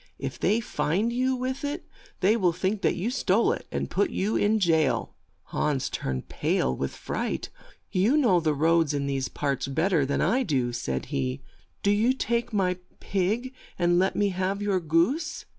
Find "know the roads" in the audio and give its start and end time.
8.17-8.95